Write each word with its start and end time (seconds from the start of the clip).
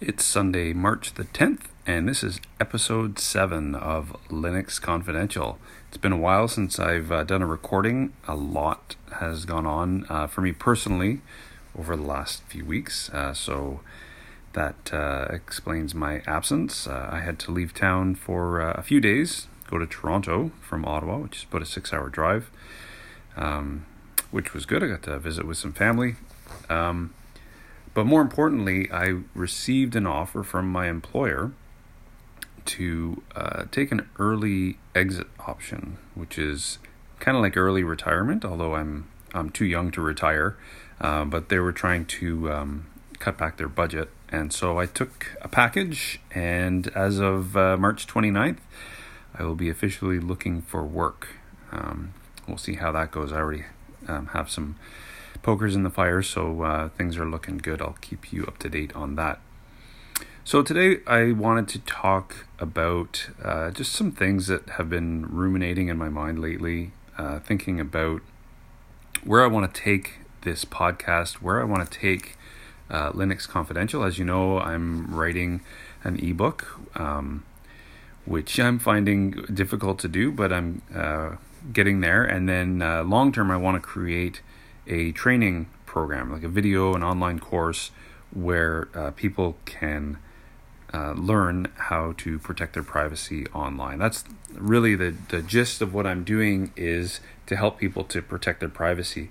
It's 0.00 0.24
Sunday, 0.24 0.72
March 0.72 1.14
the 1.14 1.22
10th, 1.22 1.66
and 1.86 2.08
this 2.08 2.24
is 2.24 2.40
episode 2.58 3.20
7 3.20 3.76
of 3.76 4.16
Linux 4.28 4.82
Confidential. 4.82 5.58
It's 5.86 5.96
been 5.96 6.12
a 6.12 6.18
while 6.18 6.48
since 6.48 6.80
I've 6.80 7.12
uh, 7.12 7.22
done 7.22 7.42
a 7.42 7.46
recording. 7.46 8.12
A 8.26 8.34
lot 8.34 8.96
has 9.20 9.44
gone 9.44 9.66
on 9.66 10.04
uh, 10.08 10.26
for 10.26 10.40
me 10.40 10.50
personally 10.50 11.22
over 11.78 11.94
the 11.96 12.02
last 12.02 12.42
few 12.42 12.64
weeks, 12.64 13.08
uh, 13.10 13.34
so 13.34 13.80
that 14.52 14.92
uh, 14.92 15.28
explains 15.30 15.94
my 15.94 16.22
absence. 16.26 16.88
Uh, 16.88 17.08
I 17.12 17.20
had 17.20 17.38
to 17.40 17.52
leave 17.52 17.72
town 17.72 18.16
for 18.16 18.60
uh, 18.60 18.72
a 18.72 18.82
few 18.82 19.00
days, 19.00 19.46
go 19.70 19.78
to 19.78 19.86
Toronto 19.86 20.50
from 20.60 20.84
Ottawa, 20.84 21.18
which 21.18 21.36
is 21.36 21.44
about 21.44 21.62
a 21.62 21.66
six 21.66 21.92
hour 21.92 22.08
drive, 22.08 22.50
um, 23.36 23.86
which 24.32 24.54
was 24.54 24.66
good. 24.66 24.82
I 24.82 24.88
got 24.88 25.04
to 25.04 25.20
visit 25.20 25.46
with 25.46 25.56
some 25.56 25.72
family. 25.72 26.16
Um, 26.68 27.14
but 27.94 28.06
more 28.06 28.20
importantly, 28.20 28.90
I 28.90 29.20
received 29.34 29.94
an 29.94 30.06
offer 30.06 30.42
from 30.42 30.70
my 30.70 30.88
employer 30.88 31.52
to 32.66 33.22
uh, 33.36 33.64
take 33.70 33.92
an 33.92 34.08
early 34.18 34.78
exit 34.94 35.28
option, 35.38 35.98
which 36.14 36.38
is 36.38 36.78
kind 37.20 37.36
of 37.36 37.42
like 37.42 37.56
early 37.56 37.84
retirement, 37.84 38.44
although 38.44 38.74
I'm 38.74 39.08
I'm 39.32 39.50
too 39.50 39.64
young 39.64 39.90
to 39.92 40.00
retire. 40.00 40.56
Uh, 41.00 41.24
but 41.24 41.48
they 41.48 41.58
were 41.58 41.72
trying 41.72 42.06
to 42.06 42.52
um, 42.52 42.86
cut 43.18 43.36
back 43.36 43.56
their 43.56 43.68
budget, 43.68 44.10
and 44.28 44.52
so 44.52 44.78
I 44.78 44.86
took 44.86 45.36
a 45.42 45.48
package. 45.48 46.20
And 46.32 46.88
as 46.88 47.18
of 47.18 47.56
uh, 47.56 47.76
March 47.76 48.06
29th, 48.06 48.58
I 49.34 49.42
will 49.42 49.56
be 49.56 49.68
officially 49.68 50.20
looking 50.20 50.62
for 50.62 50.84
work. 50.84 51.28
Um, 51.72 52.14
we'll 52.46 52.58
see 52.58 52.74
how 52.74 52.92
that 52.92 53.10
goes. 53.10 53.32
I 53.32 53.36
already 53.38 53.64
um, 54.06 54.26
have 54.28 54.50
some 54.50 54.76
poker's 55.44 55.76
in 55.76 55.84
the 55.84 55.90
fire, 55.90 56.22
so 56.22 56.62
uh, 56.62 56.88
things 56.88 57.16
are 57.18 57.28
looking 57.28 57.58
good. 57.58 57.80
I'll 57.80 57.98
keep 58.00 58.32
you 58.32 58.44
up 58.44 58.58
to 58.58 58.68
date 58.68 58.96
on 58.96 59.14
that. 59.14 59.38
So, 60.42 60.62
today 60.62 61.00
I 61.06 61.32
wanted 61.32 61.68
to 61.68 61.78
talk 61.80 62.46
about 62.58 63.28
uh, 63.42 63.70
just 63.70 63.92
some 63.92 64.10
things 64.10 64.46
that 64.48 64.70
have 64.70 64.90
been 64.90 65.26
ruminating 65.26 65.88
in 65.88 65.96
my 65.96 66.08
mind 66.08 66.38
lately, 66.40 66.92
uh, 67.16 67.38
thinking 67.38 67.78
about 67.78 68.22
where 69.22 69.42
I 69.42 69.46
want 69.46 69.72
to 69.72 69.80
take 69.80 70.14
this 70.42 70.64
podcast, 70.64 71.34
where 71.34 71.60
I 71.60 71.64
want 71.64 71.90
to 71.90 71.98
take 71.98 72.36
uh, 72.90 73.12
Linux 73.12 73.48
Confidential. 73.48 74.02
As 74.02 74.18
you 74.18 74.24
know, 74.24 74.58
I'm 74.60 75.14
writing 75.14 75.60
an 76.02 76.18
ebook, 76.22 76.80
um, 76.98 77.44
which 78.24 78.58
I'm 78.58 78.78
finding 78.78 79.30
difficult 79.52 79.98
to 80.00 80.08
do, 80.08 80.30
but 80.30 80.52
I'm 80.52 80.82
uh, 80.94 81.36
getting 81.72 82.00
there. 82.00 82.24
And 82.24 82.48
then 82.48 82.82
uh, 82.82 83.04
long 83.04 83.32
term, 83.32 83.50
I 83.50 83.56
want 83.56 83.76
to 83.76 83.80
create 83.80 84.40
a 84.86 85.12
training 85.12 85.68
program, 85.86 86.32
like 86.32 86.42
a 86.42 86.48
video, 86.48 86.94
an 86.94 87.02
online 87.02 87.38
course 87.38 87.90
where 88.32 88.88
uh, 88.94 89.10
people 89.12 89.56
can 89.64 90.18
uh, 90.92 91.12
learn 91.12 91.68
how 91.76 92.14
to 92.18 92.38
protect 92.38 92.74
their 92.74 92.82
privacy 92.82 93.46
online. 93.48 93.98
That's 93.98 94.24
really 94.52 94.94
the, 94.94 95.14
the 95.28 95.42
gist 95.42 95.82
of 95.82 95.92
what 95.92 96.06
I'm 96.06 96.24
doing 96.24 96.72
is 96.76 97.20
to 97.46 97.56
help 97.56 97.78
people 97.78 98.04
to 98.04 98.22
protect 98.22 98.60
their 98.60 98.68
privacy. 98.68 99.30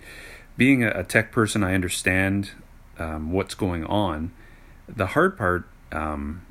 Being 0.57 0.83
a, 0.83 0.89
a 0.91 1.03
tech 1.03 1.31
person, 1.31 1.63
I 1.63 1.73
understand 1.73 2.51
um, 2.99 3.31
what's 3.31 3.55
going 3.55 3.85
on. 3.85 4.31
The 4.87 5.07
hard 5.07 5.37
part, 5.37 5.67
um, 5.91 6.45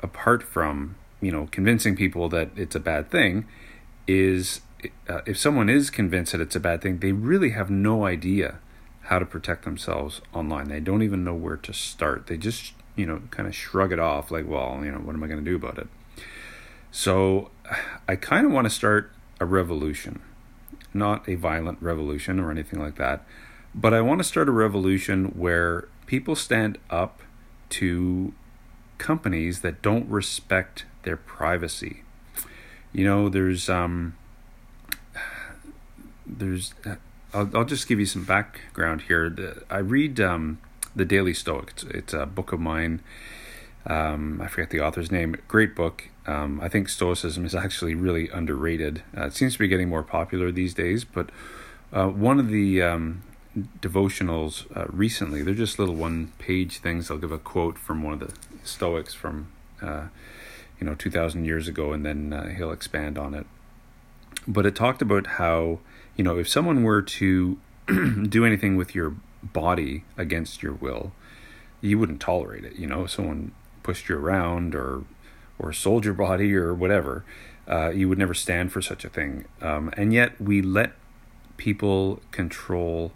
apart 0.00 0.42
from 0.42 0.96
you 1.20 1.30
know 1.30 1.48
convincing 1.50 1.96
people 1.96 2.28
that 2.30 2.50
it's 2.56 2.74
a 2.74 2.80
bad 2.80 3.10
thing, 3.10 3.46
is 4.06 4.60
uh, 5.08 5.20
if 5.26 5.38
someone 5.38 5.68
is 5.68 5.90
convinced 5.90 6.32
that 6.32 6.40
it's 6.40 6.56
a 6.56 6.60
bad 6.60 6.82
thing, 6.82 6.98
they 6.98 7.12
really 7.12 7.50
have 7.50 7.70
no 7.70 8.04
idea 8.04 8.58
how 9.02 9.18
to 9.18 9.26
protect 9.26 9.64
themselves 9.64 10.20
online. 10.32 10.68
They 10.68 10.80
don't 10.80 11.02
even 11.02 11.24
know 11.24 11.34
where 11.34 11.56
to 11.58 11.72
start. 11.72 12.26
They 12.26 12.36
just, 12.36 12.72
you 12.96 13.06
know, 13.06 13.22
kind 13.30 13.46
of 13.46 13.54
shrug 13.54 13.92
it 13.92 13.98
off 13.98 14.30
like, 14.30 14.48
well, 14.48 14.80
you 14.82 14.90
know, 14.90 14.98
what 14.98 15.14
am 15.14 15.22
I 15.22 15.26
going 15.26 15.44
to 15.44 15.50
do 15.50 15.56
about 15.56 15.78
it? 15.78 15.88
So 16.90 17.50
I 18.08 18.16
kind 18.16 18.46
of 18.46 18.52
want 18.52 18.64
to 18.66 18.70
start 18.70 19.10
a 19.40 19.44
revolution, 19.44 20.22
not 20.94 21.28
a 21.28 21.34
violent 21.34 21.78
revolution 21.82 22.40
or 22.40 22.50
anything 22.50 22.80
like 22.80 22.96
that, 22.96 23.26
but 23.74 23.92
I 23.92 24.00
want 24.00 24.20
to 24.20 24.24
start 24.24 24.48
a 24.48 24.52
revolution 24.52 25.26
where 25.36 25.88
people 26.06 26.36
stand 26.36 26.78
up 26.88 27.20
to 27.70 28.32
companies 28.98 29.60
that 29.60 29.82
don't 29.82 30.08
respect 30.08 30.84
their 31.02 31.16
privacy. 31.16 32.02
You 32.92 33.04
know, 33.04 33.28
there's 33.28 33.68
um 33.68 34.16
there's 36.26 36.74
I'll, 37.34 37.50
I'll 37.54 37.64
just 37.64 37.88
give 37.88 37.98
you 37.98 38.06
some 38.06 38.24
background 38.24 39.02
here. 39.02 39.64
I 39.68 39.78
read 39.78 40.20
um, 40.20 40.58
the 40.94 41.04
Daily 41.04 41.34
Stoic. 41.34 41.70
It's, 41.72 41.82
it's, 41.84 42.14
a 42.14 42.26
book 42.26 42.52
of 42.52 42.60
mine. 42.60 43.00
Um, 43.86 44.40
I 44.40 44.46
forget 44.46 44.70
the 44.70 44.80
author's 44.80 45.10
name. 45.10 45.36
Great 45.48 45.74
book. 45.74 46.08
Um, 46.26 46.60
I 46.62 46.68
think 46.68 46.88
Stoicism 46.88 47.44
is 47.44 47.54
actually 47.54 47.94
really 47.94 48.28
underrated. 48.28 49.02
Uh, 49.16 49.26
it 49.26 49.34
seems 49.34 49.54
to 49.54 49.58
be 49.58 49.68
getting 49.68 49.88
more 49.88 50.02
popular 50.02 50.52
these 50.52 50.72
days. 50.72 51.04
But 51.04 51.30
uh, 51.92 52.06
one 52.06 52.38
of 52.38 52.48
the 52.48 52.80
um, 52.80 53.24
devotionals 53.80 54.64
uh, 54.76 54.86
recently, 54.88 55.42
they're 55.42 55.54
just 55.54 55.78
little 55.78 55.96
one-page 55.96 56.78
things. 56.78 57.10
I'll 57.10 57.18
give 57.18 57.32
a 57.32 57.38
quote 57.38 57.78
from 57.78 58.02
one 58.02 58.14
of 58.14 58.20
the 58.20 58.32
Stoics 58.62 59.12
from 59.12 59.48
uh, 59.82 60.04
you 60.80 60.86
know 60.86 60.94
two 60.94 61.10
thousand 61.10 61.44
years 61.44 61.68
ago, 61.68 61.92
and 61.92 62.06
then 62.06 62.32
uh, 62.32 62.48
he'll 62.48 62.72
expand 62.72 63.18
on 63.18 63.34
it. 63.34 63.46
But 64.48 64.64
it 64.64 64.74
talked 64.74 65.02
about 65.02 65.26
how 65.26 65.80
you 66.16 66.24
know, 66.24 66.38
if 66.38 66.48
someone 66.48 66.82
were 66.82 67.02
to 67.02 67.58
do 68.28 68.44
anything 68.44 68.76
with 68.76 68.94
your 68.94 69.16
body 69.42 70.04
against 70.16 70.62
your 70.62 70.72
will, 70.72 71.12
you 71.80 71.98
wouldn't 71.98 72.20
tolerate 72.20 72.64
it. 72.64 72.76
You 72.76 72.86
know, 72.86 73.04
if 73.04 73.10
someone 73.10 73.52
pushed 73.82 74.08
you 74.08 74.16
around 74.16 74.74
or 74.74 75.04
or 75.58 75.72
sold 75.72 76.04
your 76.04 76.14
body 76.14 76.54
or 76.54 76.74
whatever, 76.74 77.24
uh, 77.68 77.90
you 77.90 78.08
would 78.08 78.18
never 78.18 78.34
stand 78.34 78.72
for 78.72 78.82
such 78.82 79.04
a 79.04 79.08
thing. 79.08 79.44
Um, 79.60 79.92
and 79.96 80.12
yet 80.12 80.40
we 80.40 80.62
let 80.62 80.92
people 81.56 82.20
control 82.32 83.12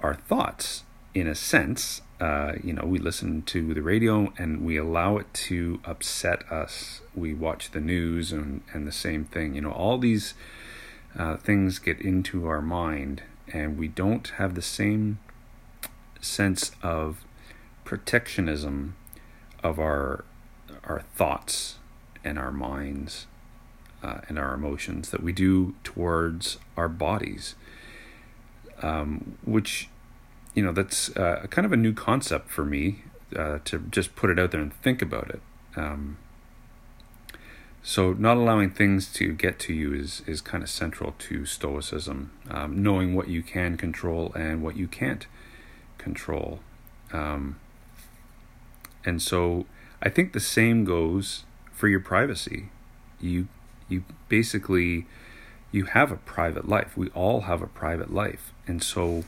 our 0.00 0.14
thoughts 0.14 0.84
in 1.14 1.26
a 1.26 1.34
sense. 1.34 2.02
Uh, 2.20 2.54
you 2.62 2.72
know, 2.72 2.84
we 2.84 2.98
listen 2.98 3.42
to 3.42 3.72
the 3.74 3.82
radio 3.82 4.32
and 4.36 4.64
we 4.64 4.76
allow 4.76 5.18
it 5.18 5.32
to 5.32 5.80
upset 5.84 6.50
us. 6.50 7.00
We 7.14 7.32
watch 7.32 7.70
the 7.70 7.80
news 7.80 8.32
and, 8.32 8.62
and 8.72 8.86
the 8.86 8.92
same 8.92 9.24
thing. 9.24 9.54
You 9.54 9.60
know, 9.60 9.72
all 9.72 9.98
these 9.98 10.34
uh, 11.16 11.36
things 11.36 11.78
get 11.78 12.00
into 12.00 12.46
our 12.46 12.60
mind 12.60 13.22
and 13.52 13.78
we 13.78 13.88
don't 13.88 14.28
have 14.36 14.54
the 14.54 14.62
same 14.62 15.18
sense 16.20 16.72
of 16.82 17.24
protectionism 17.84 18.96
of 19.62 19.78
our 19.78 20.24
our 20.84 21.00
thoughts 21.14 21.76
and 22.24 22.38
our 22.38 22.52
minds 22.52 23.26
uh, 24.02 24.20
and 24.28 24.38
our 24.38 24.54
emotions 24.54 25.10
that 25.10 25.22
we 25.22 25.32
do 25.32 25.74
towards 25.84 26.58
our 26.76 26.88
bodies. 26.88 27.54
Um, 28.80 29.38
which 29.44 29.88
you 30.54 30.62
know 30.62 30.72
that's 30.72 31.14
uh, 31.16 31.46
kind 31.50 31.66
of 31.66 31.72
a 31.72 31.76
new 31.76 31.92
concept 31.92 32.50
for 32.50 32.64
me 32.64 33.02
uh, 33.34 33.58
to 33.64 33.78
just 33.90 34.14
put 34.14 34.30
it 34.30 34.38
out 34.38 34.52
there 34.52 34.60
and 34.60 34.72
think 34.82 35.02
about 35.02 35.30
it. 35.30 35.40
Um, 35.76 36.18
so, 37.82 38.12
not 38.12 38.36
allowing 38.36 38.70
things 38.70 39.10
to 39.14 39.32
get 39.32 39.58
to 39.60 39.72
you 39.72 39.94
is, 39.94 40.22
is 40.26 40.40
kind 40.40 40.62
of 40.62 40.68
central 40.68 41.14
to 41.18 41.46
Stoicism. 41.46 42.32
Um, 42.50 42.82
knowing 42.82 43.14
what 43.14 43.28
you 43.28 43.42
can 43.42 43.76
control 43.76 44.32
and 44.34 44.62
what 44.62 44.76
you 44.76 44.88
can't 44.88 45.26
control. 45.96 46.60
Um, 47.12 47.58
and 49.04 49.22
so, 49.22 49.66
I 50.02 50.08
think 50.08 50.32
the 50.32 50.40
same 50.40 50.84
goes 50.84 51.44
for 51.72 51.88
your 51.88 52.00
privacy. 52.00 52.68
You, 53.20 53.48
you 53.88 54.04
basically, 54.28 55.06
you 55.72 55.84
have 55.84 56.12
a 56.12 56.16
private 56.16 56.68
life. 56.68 56.96
We 56.96 57.08
all 57.10 57.42
have 57.42 57.62
a 57.62 57.66
private 57.66 58.12
life. 58.12 58.52
And 58.66 58.82
so, 58.82 59.24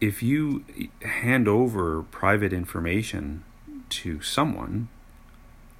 if 0.00 0.22
you 0.22 0.64
hand 1.02 1.48
over 1.48 2.02
private 2.04 2.52
information 2.52 3.44
to 3.90 4.22
someone, 4.22 4.88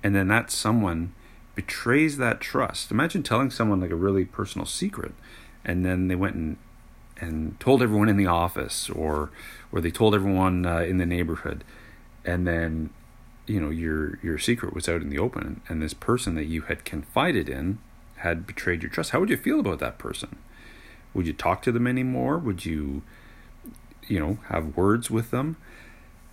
and 0.03 0.15
then 0.15 0.29
that 0.29 0.51
someone 0.51 1.15
betrays 1.55 2.17
that 2.17 2.41
trust. 2.41 2.91
Imagine 2.91 3.23
telling 3.23 3.51
someone 3.51 3.81
like 3.81 3.91
a 3.91 3.97
really 3.97 4.25
personal 4.25 4.67
secret, 4.67 5.13
and 5.65 5.85
then 5.85 6.09
they 6.09 6.17
went 6.17 6.35
and 6.35 6.57
and 7.21 7.59
told 7.61 7.83
everyone 7.83 8.09
in 8.09 8.17
the 8.17 8.27
office, 8.27 8.91
or 8.91 9.31
or 9.73 9.81
they 9.81 9.91
told 9.91 10.15
everyone 10.15 10.67
uh, 10.67 10.79
in 10.79 10.99
the 10.99 11.07
neighborhood, 11.07 11.65
and 12.25 12.47
then 12.47 12.91
you 13.47 13.61
know 13.61 13.71
your 13.71 14.19
your 14.23 14.39
secret 14.39 14.75
was 14.75 14.89
out 14.89 15.03
in 15.03 15.11
the 15.11 15.19
open, 15.19 15.61
and 15.69 15.81
this 15.81 15.95
person 15.95 16.35
that 16.35 16.47
you 16.47 16.63
had 16.63 16.85
confided 16.85 17.49
in 17.49 17.79
had 18.17 18.47
betrayed 18.47 18.83
your 18.83 18.91
trust. 18.91 19.11
How 19.11 19.21
would 19.21 19.31
you 19.31 19.37
feel 19.37 19.61
about 19.61 19.79
that 19.81 19.99
person? 19.99 20.37
Would 21.13 21.27
you 21.27 21.33
talk 21.33 21.63
to 21.63 21.73
them 21.73 21.87
anymore? 21.87 22.39
Would 22.39 22.65
you, 22.65 23.03
you 24.09 24.19
know, 24.19 24.39
have 24.49 24.77
words 24.77 25.11
with 25.11 25.31
them? 25.31 25.57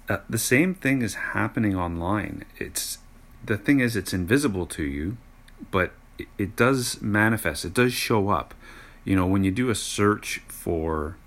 Uh, 0.10 0.18
the 0.30 0.40
same 0.40 0.74
thing 0.74 1.02
is 1.02 1.14
happening 1.16 1.76
online. 1.76 2.46
It's 2.58 2.98
the 3.44 3.58
thing 3.58 3.80
is, 3.80 3.96
it's 3.96 4.14
invisible 4.14 4.66
to 4.68 4.84
you, 4.84 5.18
but 5.72 5.94
it, 6.18 6.28
it 6.38 6.56
does 6.56 7.02
manifest. 7.02 7.66
It 7.66 7.74
does 7.74 7.94
show 7.94 8.30
up. 8.30 8.54
You 9.04 9.16
know, 9.16 9.26
when 9.26 9.44
you 9.44 9.52
do 9.52 9.70
a 9.70 9.76
search 9.76 10.42
for, 10.48 11.18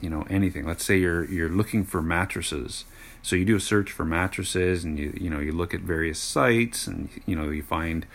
you 0.00 0.08
know, 0.08 0.26
anything. 0.30 0.66
Let's 0.66 0.84
say 0.84 0.98
you're 0.98 1.24
you're 1.24 1.48
looking 1.48 1.84
for 1.84 2.02
mattresses. 2.02 2.84
So 3.22 3.34
you 3.34 3.44
do 3.44 3.56
a 3.56 3.60
search 3.60 3.90
for 3.90 4.04
mattresses, 4.04 4.84
and 4.84 4.98
you 4.98 5.16
you 5.20 5.30
know 5.30 5.40
you 5.40 5.52
look 5.52 5.74
at 5.74 5.80
various 5.80 6.18
sites, 6.18 6.86
and 6.86 7.08
you 7.26 7.34
know 7.34 7.50
you 7.50 7.62
find 7.62 8.06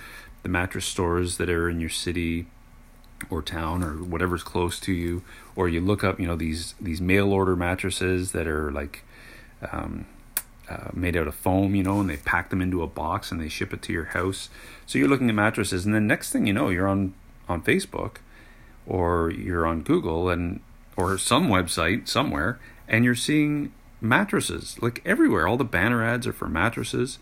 the 0.44 0.50
mattress 0.50 0.86
stores 0.86 1.38
that 1.38 1.50
are 1.50 1.70
in 1.70 1.80
your 1.80 1.90
city 1.90 2.48
or 3.30 3.42
town 3.42 3.84
or 3.84 3.98
whatever's 4.04 4.44
close 4.44 4.80
to 4.80 4.94
you, 4.94 5.24
or 5.56 5.68
you 5.68 5.82
look 5.82 6.04
up 6.04 6.20
you 6.20 6.28
know 6.28 6.36
these 6.36 6.76
these 6.80 7.02
mail 7.02 7.34
order 7.34 7.56
mattresses 7.56 8.32
that 8.32 8.48
are 8.48 8.72
like. 8.72 9.04
Um, 9.72 10.06
uh, 10.72 10.90
made 10.94 11.18
out 11.18 11.28
of 11.28 11.36
foam, 11.36 11.76
you 11.76 11.84
know, 11.84 12.00
and 12.00 12.10
they 12.10 12.18
pack 12.18 12.50
them 12.50 12.62
into 12.62 12.82
a 12.82 12.88
box 12.88 13.32
and 13.32 13.42
they 13.42 13.50
ship 13.50 13.74
it 13.74 13.82
to 13.84 13.94
your 13.94 14.06
house. 14.06 14.50
So 14.86 14.98
you're 14.98 15.08
looking 15.08 15.30
at 15.30 15.36
mattresses, 15.36 15.86
and 15.86 15.94
then 15.94 16.08
next 16.08 16.32
thing 16.32 16.48
you 16.48 16.54
know, 16.54 16.70
you're 16.70 16.88
on 16.88 17.14
on 17.50 17.62
Facebook, 17.62 18.18
or 18.86 19.32
you're 19.32 19.66
on 19.66 19.82
Google, 19.82 20.30
and 20.30 20.62
or 20.96 21.18
some 21.18 21.50
website 21.50 22.08
somewhere, 22.08 22.60
and 22.88 23.04
you're 23.04 23.16
seeing 23.16 23.74
mattresses 24.00 24.82
like 24.82 25.02
everywhere. 25.06 25.48
All 25.48 25.58
the 25.58 25.64
banner 25.64 26.04
ads 26.04 26.28
are 26.28 26.34
for 26.34 26.48
mattresses. 26.48 27.20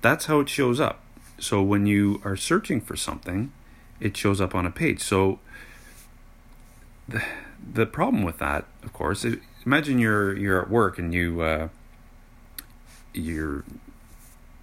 That's 0.00 0.26
how 0.26 0.40
it 0.40 0.48
shows 0.48 0.80
up. 0.80 1.00
So 1.38 1.62
when 1.62 1.86
you 1.86 2.20
are 2.24 2.36
searching 2.36 2.80
for 2.80 2.96
something, 2.96 3.52
it 4.00 4.16
shows 4.16 4.40
up 4.40 4.54
on 4.54 4.66
a 4.66 4.70
page. 4.70 5.00
So 5.00 5.40
the 7.08 7.22
the 7.72 7.86
problem 7.86 8.22
with 8.22 8.38
that, 8.38 8.66
of 8.82 8.92
course, 8.92 9.26
imagine 9.64 9.98
you're 9.98 10.36
you're 10.36 10.60
at 10.62 10.70
work 10.70 10.98
and 10.98 11.12
you 11.14 11.40
uh, 11.40 11.68
you're 13.14 13.64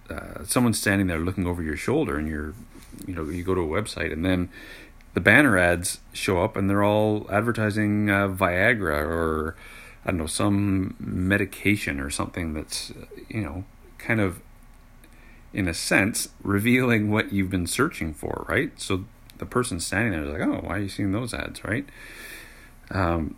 uh, 0.08 0.44
someone's 0.44 0.78
standing 0.78 1.06
there 1.06 1.18
looking 1.18 1.46
over 1.46 1.62
your 1.62 1.76
shoulder, 1.76 2.16
and 2.18 2.28
you're 2.28 2.54
you 3.06 3.14
know 3.14 3.24
you 3.24 3.42
go 3.42 3.54
to 3.54 3.60
a 3.60 3.82
website 3.82 4.12
and 4.12 4.24
then 4.24 4.48
the 5.14 5.20
banner 5.20 5.58
ads 5.58 6.00
show 6.12 6.42
up 6.42 6.56
and 6.56 6.68
they're 6.68 6.84
all 6.84 7.26
advertising 7.30 8.10
uh, 8.10 8.28
Viagra 8.28 9.00
or 9.00 9.56
I 10.04 10.10
don't 10.10 10.18
know 10.18 10.26
some 10.26 10.96
medication 10.98 12.00
or 12.00 12.10
something 12.10 12.54
that's 12.54 12.92
you 13.28 13.42
know 13.42 13.64
kind 13.98 14.20
of 14.20 14.40
in 15.52 15.68
a 15.68 15.74
sense 15.74 16.28
revealing 16.42 17.10
what 17.10 17.32
you've 17.32 17.50
been 17.50 17.66
searching 17.66 18.14
for, 18.14 18.46
right? 18.48 18.72
So 18.80 19.04
the 19.36 19.44
person 19.44 19.80
standing 19.80 20.12
there 20.12 20.24
is 20.24 20.30
like, 20.30 20.40
"Oh, 20.40 20.66
why 20.66 20.76
are 20.76 20.80
you 20.80 20.88
seeing 20.88 21.12
those 21.12 21.34
ads?" 21.34 21.62
Right? 21.64 21.86
Um, 22.90 23.36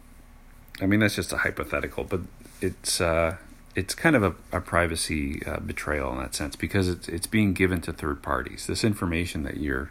I 0.81 0.87
mean 0.87 1.01
that's 1.01 1.17
just 1.17 1.33
a 1.33 1.39
hypothetical, 1.39 2.05
but 2.05 2.21
it's 2.61 3.01
uh, 3.01 3.37
it's 3.75 3.95
kind 3.95 4.15
of 4.15 4.23
a, 4.23 4.35
a 4.53 4.61
privacy 4.61 5.43
uh, 5.47 5.59
betrayal 5.59 6.13
in 6.13 6.19
that 6.19 6.35
sense 6.35 6.57
because 6.57 6.89
it's 6.89 7.09
it's 7.09 7.27
being 7.27 7.53
given 7.53 7.81
to 7.83 7.93
third 7.93 8.23
parties. 8.23 8.67
This 8.67 8.85
information 8.85 9.43
that 9.43 9.57
you're 9.57 9.91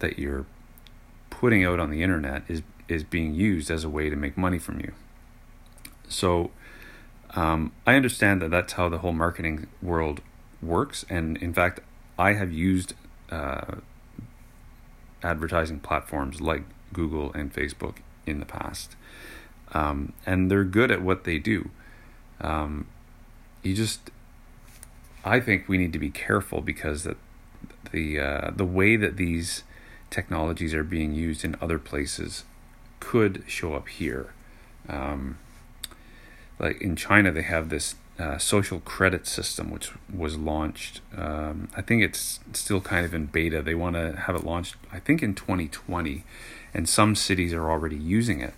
that 0.00 0.18
you're 0.18 0.46
putting 1.30 1.64
out 1.64 1.78
on 1.78 1.90
the 1.90 2.02
internet 2.02 2.42
is 2.48 2.62
is 2.88 3.04
being 3.04 3.34
used 3.34 3.70
as 3.70 3.84
a 3.84 3.88
way 3.88 4.10
to 4.10 4.16
make 4.16 4.36
money 4.36 4.58
from 4.58 4.80
you. 4.80 4.92
So 6.08 6.50
um, 7.34 7.72
I 7.86 7.94
understand 7.94 8.42
that 8.42 8.50
that's 8.50 8.72
how 8.74 8.88
the 8.88 8.98
whole 8.98 9.12
marketing 9.12 9.66
world 9.82 10.20
works, 10.60 11.04
and 11.08 11.36
in 11.36 11.52
fact, 11.52 11.80
I 12.18 12.32
have 12.32 12.50
used 12.50 12.94
uh, 13.30 13.76
advertising 15.22 15.80
platforms 15.80 16.40
like 16.40 16.64
Google 16.92 17.32
and 17.34 17.52
Facebook 17.52 17.96
in 18.26 18.40
the 18.40 18.46
past, 18.46 18.96
um, 19.72 20.14
and 20.26 20.50
they're 20.50 20.64
good 20.64 20.90
at 20.90 21.02
what 21.02 21.24
they 21.24 21.38
do. 21.38 21.70
Um, 22.40 22.86
you 23.62 23.74
just, 23.74 24.10
I 25.24 25.40
think 25.40 25.68
we 25.68 25.78
need 25.78 25.92
to 25.92 25.98
be 25.98 26.10
careful 26.10 26.60
because 26.60 27.04
that 27.04 27.16
the 27.92 28.20
uh, 28.20 28.50
the 28.54 28.64
way 28.64 28.96
that 28.96 29.16
these 29.16 29.62
technologies 30.10 30.74
are 30.74 30.84
being 30.84 31.14
used 31.14 31.44
in 31.44 31.56
other 31.60 31.78
places 31.78 32.44
could 33.00 33.44
show 33.46 33.74
up 33.74 33.88
here. 33.88 34.32
Um, 34.88 35.38
like 36.58 36.80
in 36.80 36.96
China, 36.96 37.30
they 37.30 37.42
have 37.42 37.68
this 37.68 37.94
uh, 38.18 38.38
social 38.38 38.80
credit 38.80 39.26
system, 39.26 39.70
which 39.70 39.92
was 40.12 40.36
launched. 40.36 41.00
Um, 41.16 41.68
I 41.76 41.82
think 41.82 42.02
it's 42.02 42.40
still 42.52 42.80
kind 42.80 43.06
of 43.06 43.14
in 43.14 43.26
beta. 43.26 43.62
They 43.62 43.74
want 43.74 43.94
to 43.94 44.16
have 44.16 44.34
it 44.34 44.44
launched, 44.44 44.76
I 44.92 44.98
think, 44.98 45.22
in 45.22 45.34
2020, 45.34 46.24
and 46.74 46.88
some 46.88 47.14
cities 47.14 47.52
are 47.52 47.70
already 47.70 47.96
using 47.96 48.40
it. 48.40 48.54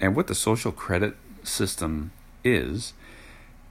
And 0.00 0.16
what 0.16 0.26
the 0.26 0.34
social 0.34 0.72
credit 0.72 1.14
system 1.44 2.10
is, 2.44 2.92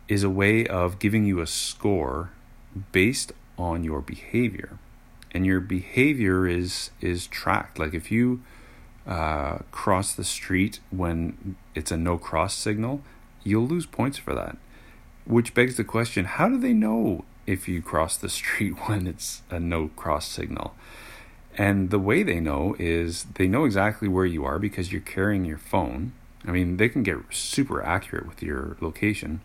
is 0.08 0.24
a 0.24 0.30
way 0.30 0.66
of 0.68 1.00
giving 1.00 1.26
you 1.26 1.40
a 1.40 1.48
score 1.48 2.32
based 2.92 3.32
on 3.58 3.84
your 3.84 4.02
behavior 4.02 4.80
and 5.34 5.46
your 5.46 5.60
behavior 5.60 6.48
is 6.48 6.92
is 7.02 7.28
tracked. 7.28 7.80
Like 7.80 7.94
if 7.94 8.12
you 8.12 8.42
uh, 9.08 9.60
cross 9.72 10.14
the 10.14 10.24
street 10.24 10.80
when 10.92 11.56
it's 11.76 11.92
a 11.92 11.98
no 11.98 12.18
cross 12.18 12.54
signal, 12.54 13.02
you'll 13.44 13.68
lose 13.68 13.86
points 13.86 14.18
for 14.18 14.34
that. 14.36 14.58
Which 15.26 15.54
begs 15.54 15.78
the 15.78 15.84
question: 15.84 16.26
How 16.26 16.48
do 16.48 16.58
they 16.58 16.74
know 16.74 17.26
if 17.48 17.68
you 17.68 17.82
cross 17.82 18.16
the 18.18 18.30
street 18.40 18.88
when 18.88 19.08
it's 19.08 19.42
a 19.50 19.60
no 19.60 19.90
cross 19.90 20.28
signal? 20.28 20.76
And 21.56 21.92
the 21.92 22.00
way 22.00 22.24
they 22.24 22.40
know 22.40 22.76
is 22.80 23.26
they 23.36 23.48
know 23.48 23.66
exactly 23.66 24.08
where 24.08 24.26
you 24.26 24.44
are 24.44 24.58
because 24.58 24.92
you're 24.92 25.02
carrying 25.02 25.46
your 25.46 25.60
phone. 25.60 26.14
I 26.46 26.52
mean, 26.52 26.78
they 26.78 26.90
can 26.90 27.04
get 27.04 27.18
super 27.30 27.84
accurate 27.84 28.28
with 28.28 28.44
your 28.44 28.78
location, 28.82 29.42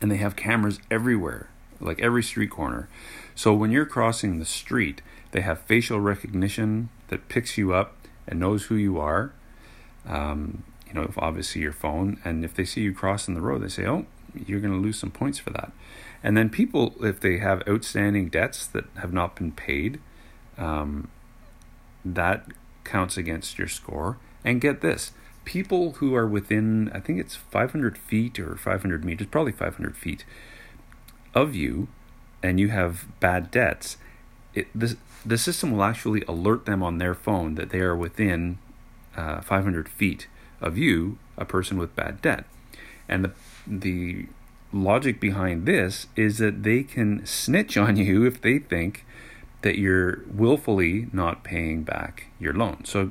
and 0.00 0.10
they 0.10 0.18
have 0.18 0.36
cameras 0.36 0.78
everywhere, 0.90 1.48
like 1.80 2.00
every 2.00 2.22
street 2.22 2.50
corner. 2.50 2.88
So 3.34 3.54
when 3.54 3.70
you're 3.70 3.86
crossing 3.86 4.38
the 4.38 4.44
street, 4.44 5.02
they 5.32 5.40
have 5.40 5.60
facial 5.60 6.00
recognition 6.00 6.90
that 7.08 7.28
picks 7.28 7.56
you 7.56 7.72
up 7.72 7.96
and 8.26 8.38
knows 8.38 8.66
who 8.66 8.74
you 8.74 8.98
are. 8.98 9.32
Um, 10.06 10.64
you 10.86 10.94
know, 10.94 11.10
obviously 11.16 11.62
your 11.62 11.72
phone, 11.72 12.20
and 12.24 12.44
if 12.44 12.54
they 12.54 12.64
see 12.64 12.80
you 12.82 12.92
crossing 12.92 13.34
the 13.34 13.40
road, 13.40 13.62
they 13.62 13.68
say, 13.68 13.86
"Oh, 13.86 14.06
you're 14.34 14.60
going 14.60 14.72
to 14.72 14.78
lose 14.80 14.98
some 14.98 15.10
points 15.10 15.38
for 15.38 15.50
that." 15.50 15.72
And 16.22 16.36
then 16.36 16.50
people, 16.50 16.94
if 17.02 17.20
they 17.20 17.38
have 17.38 17.62
outstanding 17.68 18.28
debts 18.28 18.66
that 18.66 18.84
have 18.96 19.12
not 19.12 19.36
been 19.36 19.52
paid, 19.52 20.00
um, 20.58 21.08
that 22.04 22.46
counts 22.84 23.16
against 23.16 23.58
your 23.58 23.68
score. 23.68 24.18
And 24.44 24.60
get 24.60 24.80
this: 24.80 25.12
people 25.50 25.94
who 25.94 26.14
are 26.14 26.28
within, 26.28 26.88
I 26.94 27.00
think 27.00 27.18
it's 27.18 27.34
500 27.34 27.98
feet 27.98 28.38
or 28.38 28.54
500 28.54 29.04
meters, 29.04 29.26
probably 29.28 29.50
500 29.50 29.96
feet 29.96 30.24
of 31.34 31.56
you 31.56 31.88
and 32.40 32.60
you 32.60 32.68
have 32.68 33.08
bad 33.18 33.50
debts, 33.50 33.96
it, 34.54 34.68
the, 34.72 34.96
the 35.26 35.36
system 35.36 35.72
will 35.72 35.82
actually 35.82 36.22
alert 36.28 36.66
them 36.66 36.84
on 36.84 36.98
their 36.98 37.16
phone 37.16 37.56
that 37.56 37.70
they 37.70 37.80
are 37.80 37.96
within 37.96 38.58
uh, 39.16 39.40
500 39.40 39.88
feet 39.88 40.28
of 40.60 40.78
you, 40.78 41.18
a 41.36 41.44
person 41.44 41.78
with 41.78 41.96
bad 41.96 42.22
debt. 42.22 42.44
And 43.08 43.24
the, 43.24 43.32
the 43.66 44.26
logic 44.72 45.18
behind 45.18 45.66
this 45.66 46.06
is 46.14 46.38
that 46.38 46.62
they 46.62 46.84
can 46.84 47.26
snitch 47.26 47.76
on 47.76 47.96
you 47.96 48.24
if 48.24 48.40
they 48.40 48.60
think 48.60 49.04
that 49.62 49.78
you're 49.78 50.20
willfully 50.32 51.08
not 51.12 51.42
paying 51.42 51.82
back 51.82 52.26
your 52.38 52.52
loan. 52.52 52.84
So, 52.84 53.10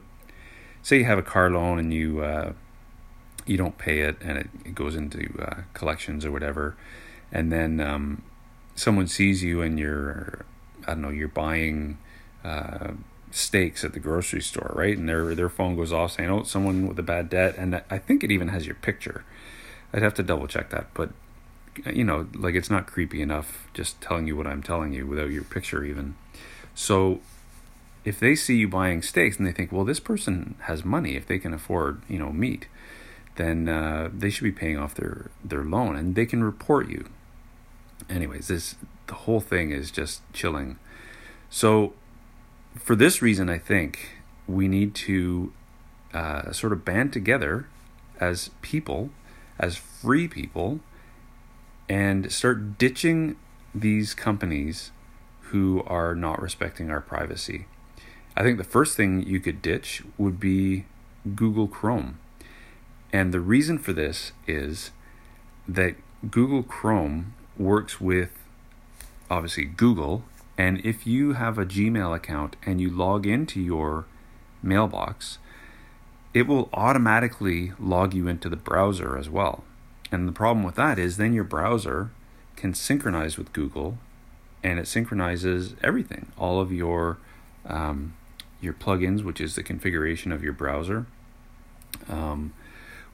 say 0.82 1.00
you 1.00 1.06
have 1.06 1.18
a 1.18 1.24
car 1.24 1.50
loan 1.50 1.80
and 1.80 1.94
you 1.94 2.22
uh, 2.22 2.54
you 3.46 3.58
don't 3.58 3.78
pay 3.78 4.02
it, 4.02 4.18
and 4.22 4.38
it, 4.38 4.50
it 4.66 4.76
goes 4.76 4.96
into 4.96 5.34
uh, 5.42 5.62
collections 5.74 6.26
or 6.26 6.32
whatever, 6.32 6.76
and 7.32 7.52
then 7.52 7.80
um, 7.80 8.22
someone 8.76 9.08
sees 9.08 9.44
you 9.44 9.62
and 9.62 9.80
you're 9.80 10.46
I 10.88 10.94
don't 10.94 11.02
know 11.02 11.10
you're 11.10 11.28
buying 11.28 11.98
uh, 12.44 12.92
steaks 13.32 13.84
at 13.84 13.94
the 13.94 14.00
grocery 14.00 14.42
store, 14.42 14.72
right? 14.76 14.98
And 14.98 15.08
their 15.08 15.36
their 15.36 15.50
phone 15.50 15.76
goes 15.76 15.92
off 15.92 16.14
saying, 16.14 16.30
"Oh, 16.30 16.44
someone 16.44 16.88
with 16.88 17.00
a 17.00 17.04
bad 17.04 17.30
debt," 17.30 17.56
and 17.58 17.82
I 17.90 17.98
think 17.98 18.24
it 18.24 18.32
even 18.32 18.50
has 18.50 18.66
your 18.66 18.76
picture. 18.76 19.24
I'd 19.94 20.02
have 20.02 20.14
to 20.16 20.24
double 20.24 20.48
check 20.48 20.70
that, 20.70 20.88
but 20.94 21.12
you 21.86 22.04
know, 22.04 22.28
like 22.34 22.56
it's 22.56 22.70
not 22.70 22.88
creepy 22.88 23.22
enough 23.22 23.68
just 23.74 24.02
telling 24.02 24.28
you 24.28 24.36
what 24.36 24.48
I'm 24.48 24.64
telling 24.64 24.94
you 24.94 25.06
without 25.06 25.32
your 25.32 25.44
picture 25.44 25.84
even. 25.84 26.16
So 26.76 27.22
if 28.06 28.20
they 28.20 28.36
see 28.36 28.58
you 28.58 28.68
buying 28.68 29.02
steaks 29.02 29.38
and 29.38 29.48
they 29.48 29.52
think, 29.52 29.72
well, 29.72 29.86
this 29.86 30.00
person 30.00 30.56
has 30.62 30.86
money, 30.86 31.16
if 31.16 31.28
they 31.28 31.40
can 31.40 31.54
afford, 31.54 32.02
you 32.08 32.18
know, 32.18 32.32
meat, 32.32 32.68
then 33.36 33.68
uh, 33.70 34.10
they 34.14 34.30
should 34.30 34.44
be 34.44 34.52
paying 34.52 34.78
off 34.78 34.96
their 34.96 35.32
their 35.44 35.64
loan, 35.64 35.96
and 35.96 36.16
they 36.16 36.26
can 36.26 36.44
report 36.44 36.90
you 36.90 37.10
anyways, 38.10 38.48
this 38.48 38.76
the 39.08 39.14
whole 39.14 39.40
thing 39.40 39.72
is 39.72 39.92
just 39.92 40.22
chilling. 40.34 40.78
So, 41.50 41.94
for 42.76 42.96
this 42.96 43.22
reason, 43.22 43.50
I 43.50 43.58
think 43.58 44.20
we 44.48 44.68
need 44.68 44.94
to 44.96 45.52
uh, 46.14 46.52
sort 46.52 46.74
of 46.74 46.86
band 46.86 47.14
together 47.14 47.68
as 48.20 48.52
people, 48.62 49.10
as 49.60 49.76
free 49.76 50.28
people, 50.28 50.80
and 51.88 52.32
start 52.32 52.78
ditching 52.78 53.36
these 53.74 54.14
companies 54.14 54.92
who 55.42 55.84
are 55.88 56.14
not 56.14 56.42
respecting 56.42 56.92
our 56.92 57.02
privacy. 57.02 57.66
I 58.36 58.44
think 58.44 58.58
the 58.58 58.64
first 58.64 58.96
thing 58.96 59.26
you 59.26 59.40
could 59.40 59.62
ditch 59.62 60.04
would 60.18 60.40
be 60.40 60.86
Google 61.36 61.68
Chrome. 61.68 62.20
And 63.12 63.34
the 63.34 63.40
reason 63.40 63.78
for 63.78 63.92
this 63.94 64.32
is 64.48 64.92
that 65.68 65.96
Google 66.30 66.64
Chrome 66.64 67.34
works 67.58 68.00
with 68.00 68.32
obviously 69.30 69.66
Google. 69.66 70.24
And 70.58 70.84
if 70.86 71.08
you 71.08 71.34
have 71.34 71.58
a 71.58 71.66
Gmail 71.66 72.16
account 72.16 72.56
and 72.66 72.80
you 72.80 72.90
log 72.90 73.26
into 73.26 73.60
your 73.60 74.06
mailbox, 74.62 75.38
it 76.34 76.48
will 76.48 76.70
automatically 76.74 77.74
log 77.80 78.14
you 78.14 78.28
into 78.28 78.50
the 78.50 78.56
browser 78.56 79.18
as 79.18 79.30
well. 79.30 79.64
And 80.12 80.28
the 80.28 80.34
problem 80.34 80.64
with 80.64 80.76
that 80.76 81.00
is 81.00 81.18
then 81.18 81.34
your 81.34 81.44
browser 81.44 82.12
can 82.56 82.74
synchronize 82.74 83.38
with 83.38 83.54
Google 83.54 83.98
and 84.64 84.80
it 84.80 84.88
synchronizes 84.88 85.76
everything, 85.82 86.32
all 86.38 86.60
of 86.60 86.72
your 86.72 87.18
um, 87.66 88.14
your 88.62 88.74
plugins, 88.74 89.24
which 89.24 89.40
is 89.40 89.56
the 89.56 89.64
configuration 89.64 90.32
of 90.32 90.44
your 90.44 90.54
browser, 90.54 91.06
um, 92.10 92.54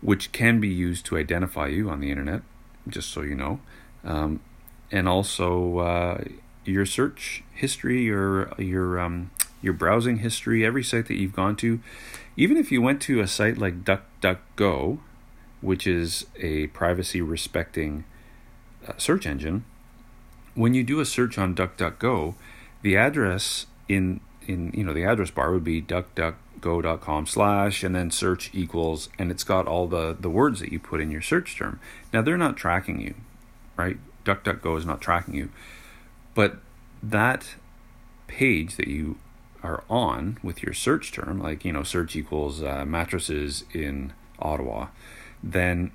which 0.02 0.32
can 0.32 0.60
be 0.60 0.68
used 0.68 1.06
to 1.06 1.18
identify 1.18 1.68
you 1.68 1.90
on 1.90 2.00
the 2.00 2.12
internet, 2.12 2.42
just 2.88 3.10
so 3.12 3.22
you 3.22 3.36
know, 3.36 3.60
um, 4.04 4.40
and 4.92 5.08
also 5.08 5.80
uh, 5.80 6.24
your 6.64 6.86
search 6.86 7.44
history, 7.54 8.04
your 8.04 8.52
your 8.58 9.00
um, 9.00 9.32
your 9.62 9.74
browsing 9.74 10.20
history, 10.20 10.66
every 10.66 10.84
site 10.84 11.08
that 11.08 11.16
you've 11.16 11.36
gone 11.36 11.56
to, 11.56 11.80
even 12.38 12.58
if 12.58 12.72
you 12.72 12.82
went 12.82 13.02
to 13.02 13.20
a 13.20 13.28
site 13.28 13.58
like 13.58 13.84
DuckDuckGo, 13.84 15.00
which 15.62 15.88
is 15.88 16.26
a 16.40 16.68
privacy 16.68 17.22
respecting 17.22 18.04
uh, 18.88 18.94
search 18.98 19.26
engine, 19.26 19.66
when 20.54 20.74
you 20.74 20.84
do 20.84 21.00
a 21.00 21.06
search 21.06 21.38
on 21.38 21.56
DuckDuckGo, 21.56 22.36
the 22.82 22.96
address 22.96 23.66
in 23.88 24.20
in 24.50 24.72
you 24.74 24.84
know 24.84 24.94
the 24.94 25.04
address 25.04 25.32
bar 25.32 25.52
would 25.52 25.64
be 25.64 25.82
duckduckgo.com 25.82 27.26
slash 27.26 27.84
and 27.84 27.96
then 27.96 28.12
search 28.12 28.50
equals 28.54 29.10
and 29.18 29.32
it's 29.32 29.44
got 29.44 29.68
all 29.68 29.88
the 29.88 30.16
the 30.20 30.30
words 30.30 30.60
that 30.60 30.72
you 30.72 30.80
put 30.80 31.02
in 31.02 31.12
your 31.12 31.22
search 31.22 31.58
term. 31.58 31.80
Now 32.14 32.22
they're 32.22 32.38
not 32.38 32.58
tracking 32.58 33.02
you, 33.02 33.16
right? 33.78 33.98
DuckDuckGo 34.26 34.78
is 34.78 34.86
not 34.86 35.02
tracking 35.02 35.36
you, 35.36 35.50
but 36.34 36.58
that 37.02 37.56
page 38.28 38.76
that 38.76 38.88
you 38.88 39.18
are 39.64 39.84
on 39.90 40.38
with 40.44 40.62
your 40.64 40.74
search 40.74 41.12
term, 41.12 41.40
like 41.40 41.66
you 41.66 41.74
know 41.74 41.84
search 41.84 42.16
equals 42.16 42.62
uh, 42.62 42.86
mattresses 42.86 43.64
in 43.74 44.14
Ottawa, 44.40 44.88
then 45.42 45.92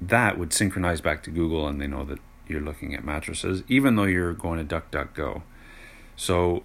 that 0.00 0.38
would 0.38 0.52
synchronize 0.52 1.00
back 1.00 1.22
to 1.24 1.30
Google 1.30 1.66
and 1.66 1.80
they 1.80 1.86
know 1.86 2.04
that 2.04 2.18
you're 2.46 2.60
looking 2.60 2.94
at 2.94 3.04
mattresses, 3.04 3.62
even 3.68 3.96
though 3.96 4.04
you're 4.04 4.32
going 4.32 4.66
to 4.66 4.80
DuckDuckGo. 4.80 5.42
So 6.16 6.62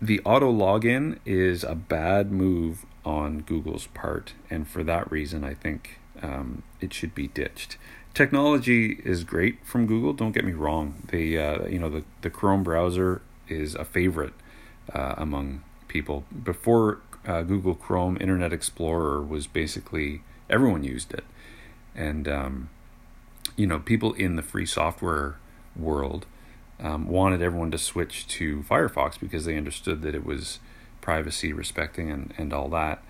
the 0.00 0.20
auto 0.20 0.52
login 0.52 1.18
is 1.24 1.64
a 1.64 1.74
bad 1.74 2.30
move 2.30 2.86
on 3.04 3.40
Google's 3.40 3.86
part, 3.88 4.34
and 4.50 4.68
for 4.68 4.84
that 4.84 5.10
reason, 5.10 5.44
I 5.44 5.54
think 5.54 5.98
um, 6.22 6.62
it 6.80 6.92
should 6.92 7.14
be 7.14 7.28
ditched. 7.28 7.76
Technology 8.14 9.00
is 9.04 9.24
great 9.24 9.64
from 9.64 9.86
Google. 9.86 10.12
Don't 10.12 10.32
get 10.32 10.44
me 10.44 10.52
wrong. 10.52 11.02
The 11.08 11.38
uh, 11.38 11.66
you 11.66 11.78
know 11.78 11.90
the 11.90 12.04
the 12.22 12.30
Chrome 12.30 12.62
browser 12.62 13.22
is 13.48 13.74
a 13.74 13.84
favorite 13.84 14.34
uh, 14.92 15.14
among 15.16 15.62
people. 15.88 16.24
Before 16.42 17.00
uh, 17.26 17.42
Google 17.42 17.74
Chrome, 17.74 18.18
Internet 18.20 18.52
Explorer 18.52 19.22
was 19.22 19.46
basically 19.46 20.22
everyone 20.50 20.84
used 20.84 21.12
it, 21.12 21.24
and 21.94 22.28
um, 22.28 22.70
you 23.58 23.66
know, 23.66 23.80
people 23.80 24.12
in 24.14 24.36
the 24.36 24.42
free 24.42 24.64
software 24.64 25.36
world 25.76 26.24
um, 26.80 27.08
wanted 27.08 27.42
everyone 27.42 27.70
to 27.72 27.78
switch 27.78 28.26
to 28.28 28.62
Firefox 28.62 29.18
because 29.18 29.44
they 29.44 29.56
understood 29.56 30.02
that 30.02 30.14
it 30.14 30.24
was 30.24 30.60
privacy 31.00 31.52
respecting 31.52 32.10
and, 32.10 32.32
and 32.38 32.52
all 32.52 32.68
that. 32.68 33.02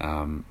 Um, 0.00 0.44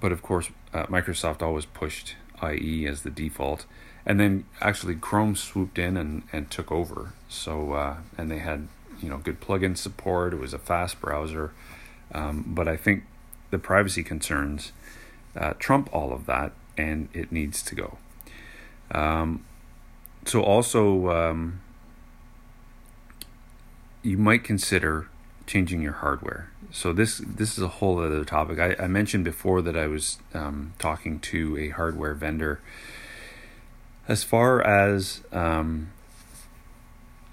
but 0.00 0.12
of 0.12 0.22
course, 0.22 0.50
uh, 0.72 0.86
Microsoft 0.86 1.42
always 1.42 1.64
pushed 1.64 2.16
IE 2.42 2.86
as 2.86 3.02
the 3.02 3.10
default. 3.10 3.64
And 4.04 4.18
then 4.18 4.44
actually 4.60 4.94
Chrome 4.94 5.36
swooped 5.36 5.78
in 5.78 5.96
and, 5.96 6.22
and 6.32 6.50
took 6.50 6.70
over. 6.70 7.12
So, 7.28 7.72
uh, 7.72 7.96
and 8.16 8.30
they 8.30 8.38
had, 8.38 8.68
you 9.00 9.08
know, 9.08 9.18
good 9.18 9.40
plugin 9.40 9.76
support. 9.76 10.32
It 10.32 10.40
was 10.40 10.54
a 10.54 10.58
fast 10.58 11.00
browser. 11.00 11.52
Um, 12.12 12.44
but 12.46 12.68
I 12.68 12.76
think 12.76 13.04
the 13.50 13.58
privacy 13.58 14.02
concerns 14.02 14.72
uh, 15.36 15.54
trump 15.58 15.88
all 15.92 16.12
of 16.12 16.26
that 16.26 16.52
and 16.76 17.08
it 17.12 17.32
needs 17.32 17.62
to 17.62 17.74
go. 17.74 17.98
Um, 18.90 19.44
so 20.24 20.42
also, 20.42 21.10
um, 21.10 21.60
you 24.02 24.18
might 24.18 24.44
consider 24.44 25.08
changing 25.46 25.82
your 25.82 25.94
hardware. 25.94 26.50
So 26.70 26.92
this 26.92 27.18
this 27.18 27.56
is 27.56 27.64
a 27.64 27.68
whole 27.68 27.98
other 27.98 28.24
topic. 28.24 28.58
I, 28.58 28.76
I 28.78 28.86
mentioned 28.86 29.24
before 29.24 29.62
that 29.62 29.76
I 29.76 29.86
was 29.86 30.18
um, 30.34 30.74
talking 30.78 31.18
to 31.20 31.56
a 31.56 31.70
hardware 31.70 32.14
vendor. 32.14 32.60
As 34.06 34.24
far 34.24 34.62
as 34.62 35.22
um, 35.32 35.90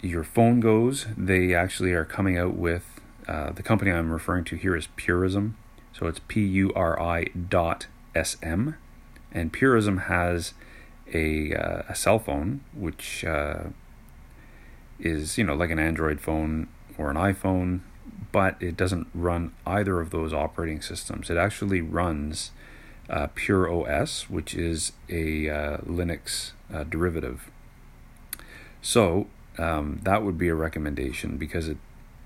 your 0.02 0.24
phone 0.24 0.60
goes, 0.60 1.08
they 1.18 1.54
actually 1.54 1.92
are 1.92 2.06
coming 2.06 2.38
out 2.38 2.56
with 2.56 3.02
uh, 3.28 3.52
the 3.52 3.64
company 3.64 3.92
I'm 3.92 4.12
referring 4.12 4.46
to 4.46 4.56
here 4.56 4.76
is 4.76 4.88
Purism. 4.96 5.56
So 5.94 6.08
it's 6.08 6.20
P 6.28 6.42
U 6.42 6.72
R 6.76 7.02
I 7.02 7.26
dot 7.26 7.88
S 8.14 8.38
M, 8.42 8.76
and 9.32 9.52
Purism 9.52 9.98
has 10.04 10.54
a 11.14 11.54
uh, 11.54 11.84
a 11.90 11.96
cell 11.96 12.20
phone, 12.20 12.62
which 12.74 13.24
uh, 13.26 13.66
is 15.00 15.38
you 15.38 15.44
know 15.44 15.56
like 15.56 15.70
an 15.70 15.80
Android 15.80 16.22
phone 16.22 16.68
or 16.98 17.10
an 17.10 17.18
iPhone, 17.18 17.82
but 18.32 18.56
it 18.62 18.78
doesn't 18.78 19.08
run 19.14 19.54
either 19.66 20.00
of 20.00 20.10
those 20.10 20.34
operating 20.34 20.82
systems. 20.82 21.30
It 21.30 21.38
actually 21.38 21.82
runs 21.82 22.52
uh, 23.10 23.28
Pure 23.36 23.72
OS, 23.72 24.30
which 24.30 24.54
is 24.56 24.94
a 25.10 25.50
uh, 25.50 25.78
Linux 25.80 26.52
uh, 26.74 26.84
derivative. 26.84 27.50
So 28.82 29.28
um, 29.58 30.00
that 30.04 30.24
would 30.24 30.38
be 30.38 30.48
a 30.48 30.56
recommendation 30.56 31.38
because 31.38 31.68
it 31.68 31.78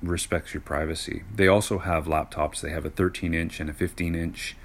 respects 0.02 0.54
your 0.54 0.62
privacy. 0.62 1.24
They 1.34 1.48
also 1.48 1.80
have 1.80 2.06
laptops. 2.06 2.62
They 2.62 2.72
have 2.72 2.86
a 2.86 2.90
13 2.90 3.34
inch 3.34 3.60
and 3.60 3.70
a 3.70 3.74
15 3.74 4.16
inch. 4.16 4.56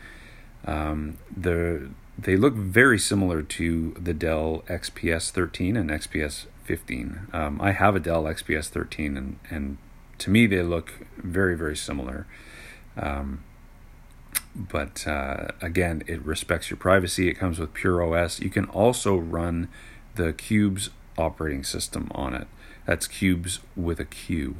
Um, 0.66 1.18
the 1.36 1.90
they 2.18 2.36
look 2.36 2.54
very 2.54 2.98
similar 2.98 3.42
to 3.42 3.90
the 3.92 4.14
Dell 4.14 4.62
XPS 4.68 5.30
13 5.30 5.76
and 5.76 5.90
XPS 5.90 6.46
15. 6.64 7.28
Um, 7.32 7.60
I 7.60 7.72
have 7.72 7.96
a 7.96 8.00
Dell 8.00 8.24
XPS 8.24 8.68
13, 8.68 9.16
and 9.16 9.38
and 9.50 9.78
to 10.18 10.30
me 10.30 10.46
they 10.46 10.62
look 10.62 11.06
very 11.16 11.56
very 11.56 11.76
similar. 11.76 12.26
Um, 12.96 13.42
but 14.54 15.06
uh, 15.06 15.48
again, 15.60 16.02
it 16.06 16.24
respects 16.24 16.70
your 16.70 16.76
privacy. 16.76 17.28
It 17.28 17.34
comes 17.34 17.58
with 17.58 17.74
Pure 17.74 18.14
OS. 18.14 18.40
You 18.40 18.50
can 18.50 18.66
also 18.66 19.16
run 19.16 19.68
the 20.14 20.32
Qubes 20.32 20.90
operating 21.18 21.64
system 21.64 22.08
on 22.14 22.34
it. 22.34 22.46
That's 22.86 23.08
Qubes 23.08 23.58
with 23.74 23.98
a 23.98 24.04
Q. 24.04 24.56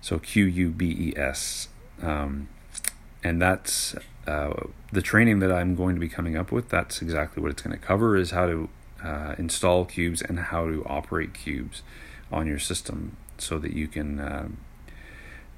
So 0.00 0.18
Q 0.18 0.46
U 0.46 0.70
B 0.70 0.86
E 0.86 1.14
S. 1.16 1.68
Um, 2.00 2.48
and 3.22 3.40
that's 3.40 3.94
uh, 4.26 4.52
the 4.92 5.02
training 5.02 5.40
that 5.40 5.50
I'm 5.50 5.74
going 5.74 5.94
to 5.94 6.00
be 6.00 6.08
coming 6.08 6.36
up 6.36 6.52
with. 6.52 6.68
That's 6.68 7.02
exactly 7.02 7.42
what 7.42 7.50
it's 7.50 7.62
going 7.62 7.78
to 7.78 7.84
cover: 7.84 8.16
is 8.16 8.30
how 8.30 8.46
to 8.46 8.68
uh, 9.02 9.34
install 9.38 9.84
Qubes 9.84 10.22
and 10.26 10.38
how 10.38 10.66
to 10.66 10.84
operate 10.86 11.32
Qubes 11.32 11.82
on 12.30 12.46
your 12.46 12.58
system, 12.58 13.16
so 13.38 13.58
that 13.58 13.72
you 13.72 13.88
can 13.88 14.20
uh, 14.20 14.48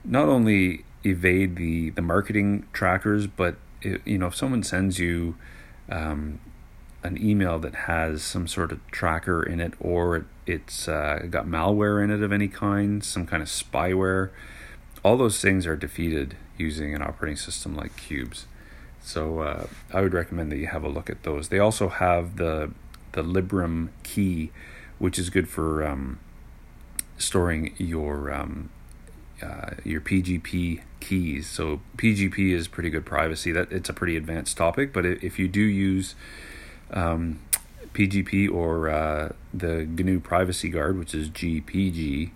not 0.05 0.29
only 0.29 0.85
evade 1.05 1.57
the 1.57 1.91
the 1.91 2.03
marketing 2.03 2.67
trackers, 2.73 3.27
but 3.27 3.57
it, 3.83 4.01
you 4.07 4.19
know 4.19 4.27
if 4.29 4.35
someone 4.35 4.63
sends 4.63 4.99
you 4.99 5.37
um, 5.91 6.41
an 7.03 7.23
email 7.23 7.59
that 7.59 7.75
has 7.75 8.23
some 8.23 8.49
sort 8.49 8.73
of 8.73 8.81
tracker 8.91 9.43
in 9.43 9.61
it, 9.61 9.75
or 9.79 10.17
it, 10.17 10.25
it's 10.47 10.89
uh, 10.89 11.27
got 11.29 11.47
malware 11.47 12.03
in 12.03 12.11
it 12.11 12.23
of 12.23 12.33
any 12.33 12.49
kind, 12.49 13.05
some 13.05 13.27
kind 13.27 13.43
of 13.43 13.49
spyware, 13.49 14.31
all 15.05 15.17
those 15.17 15.41
things 15.41 15.67
are 15.67 15.77
defeated 15.77 16.37
using 16.57 16.95
an 16.95 17.03
operating 17.03 17.37
system 17.37 17.77
like 17.77 17.95
Qubes. 17.97 18.45
So 19.05 19.41
uh, 19.41 19.67
I 19.93 20.01
would 20.01 20.15
recommend 20.15 20.51
that 20.51 20.57
you 20.57 20.67
have 20.69 20.83
a 20.83 20.89
look 20.89 21.11
at 21.11 21.23
those. 21.25 21.51
They 21.51 21.59
also 21.59 21.89
have 21.89 22.37
the 22.37 22.73
the 23.13 23.23
Librem 23.23 23.91
key, 24.03 24.51
which 24.99 25.19
is 25.19 25.31
good 25.31 25.49
for 25.49 25.87
um, 25.87 26.19
storing 27.19 27.75
your 27.77 28.33
um, 28.33 28.71
uh, 29.43 29.73
your 29.85 30.01
PGP 30.01 30.83
keys. 31.01 31.47
So 31.47 31.83
PGP 31.99 32.51
is 32.51 32.67
pretty 32.67 32.89
good 32.89 33.05
privacy. 33.05 33.53
That 33.53 33.71
it's 33.71 33.91
a 33.91 33.93
pretty 33.93 34.17
advanced 34.17 34.57
topic, 34.57 34.93
but 34.93 35.05
if 35.05 35.39
you 35.39 35.49
do 35.49 35.61
use 35.61 36.15
um, 36.91 37.41
PGP 37.93 38.51
or 38.51 38.89
uh, 38.89 39.33
the 39.53 39.85
GNU 39.85 40.21
Privacy 40.21 40.71
Guard, 40.71 40.99
which 40.99 41.15
is 41.15 41.29
GPG, 41.29 42.31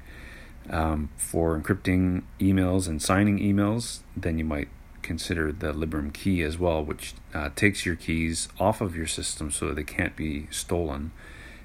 um, 0.68 1.08
for 1.16 1.58
encrypting 1.58 2.25
emails 2.38 2.88
and 2.88 3.00
signing 3.00 3.38
emails, 3.38 4.00
then 4.14 4.38
you 4.38 4.44
might 4.44 4.68
consider 5.09 5.50
the 5.50 5.73
Librem 5.73 6.12
key 6.12 6.43
as 6.43 6.59
well, 6.59 6.85
which 6.85 7.15
uh, 7.35 7.49
takes 7.57 7.87
your 7.87 7.97
keys 7.97 8.49
off 8.61 8.83
of 8.83 8.95
your 8.95 9.07
system 9.07 9.50
so 9.50 9.73
they 9.73 9.83
can't 9.83 10.15
be 10.15 10.47
stolen 10.50 11.12